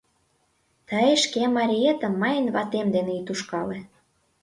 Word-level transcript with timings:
—Тый 0.87 1.11
шке 1.23 1.43
мариетым 1.55 2.13
мыйын 2.21 2.47
ватем 2.55 2.87
дене 2.95 3.11
ит 3.19 3.27
ушкале! 3.33 3.79